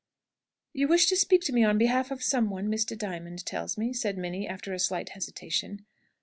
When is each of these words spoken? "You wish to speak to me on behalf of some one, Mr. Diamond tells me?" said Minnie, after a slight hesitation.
"You 0.73 0.87
wish 0.87 1.05
to 1.09 1.15
speak 1.15 1.41
to 1.43 1.53
me 1.53 1.63
on 1.63 1.77
behalf 1.77 2.09
of 2.09 2.23
some 2.23 2.49
one, 2.49 2.69
Mr. 2.69 2.97
Diamond 2.97 3.45
tells 3.45 3.77
me?" 3.77 3.93
said 3.93 4.17
Minnie, 4.17 4.47
after 4.47 4.73
a 4.73 4.79
slight 4.79 5.09
hesitation. 5.09 5.85